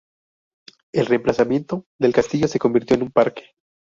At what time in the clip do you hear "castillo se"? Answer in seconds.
2.11-2.57